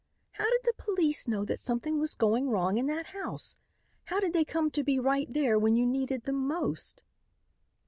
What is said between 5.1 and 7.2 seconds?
there when you needed them most?"